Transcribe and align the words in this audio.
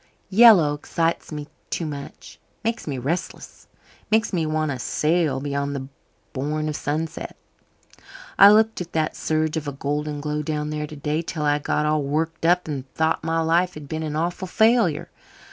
"Yellow 0.31 0.73
excites 0.73 1.31
me 1.31 1.45
too 1.69 1.85
much 1.85 2.39
makes 2.63 2.87
me 2.87 2.97
restless 2.97 3.67
makes 4.09 4.33
me 4.33 4.47
want 4.47 4.71
to 4.71 4.79
sail 4.79 5.39
'beyond 5.39 5.75
the 5.75 5.89
bourne 6.33 6.67
of 6.67 6.75
sunset'. 6.75 7.37
I 8.39 8.49
looked 8.49 8.81
at 8.81 8.93
that 8.93 9.15
surge 9.15 9.57
of 9.57 9.77
golden 9.77 10.19
glow 10.19 10.41
down 10.41 10.71
there 10.71 10.87
today 10.87 11.21
till 11.21 11.43
I 11.43 11.59
got 11.59 11.85
all 11.85 12.01
worked 12.01 12.47
up 12.47 12.67
and 12.67 12.91
thought 12.95 13.23
my 13.23 13.41
life 13.41 13.75
had 13.75 13.87
been 13.87 14.01
an 14.01 14.15
awful 14.15 14.47
failure. 14.47 15.11